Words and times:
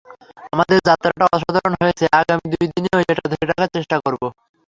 আমাদের 0.53 0.77
যাত্রাটা 0.87 1.23
অসাধারণ 1.29 1.73
হয়েছে, 1.81 2.05
আগামী 2.19 2.45
দুই 2.53 2.67
দিনেও 2.73 2.97
এটা 3.03 3.23
ধরে 3.25 3.45
রাখার 3.49 3.69
চেষ্টা 3.75 3.97
করব। 4.05 4.21